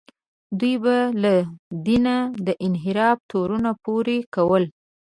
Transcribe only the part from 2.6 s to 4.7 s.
انحراف تورونه پورې کول.